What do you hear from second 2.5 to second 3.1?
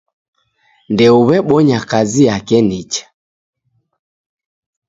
nicha.